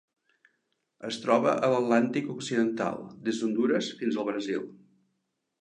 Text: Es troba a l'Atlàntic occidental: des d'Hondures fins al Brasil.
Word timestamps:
Es 1.09 1.19
troba 1.25 1.53
a 1.67 1.69
l'Atlàntic 1.73 2.31
occidental: 2.37 2.99
des 3.29 3.43
d'Hondures 3.43 3.93
fins 4.01 4.21
al 4.23 4.29
Brasil. 4.31 4.69